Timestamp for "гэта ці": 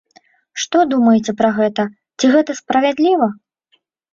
1.59-2.33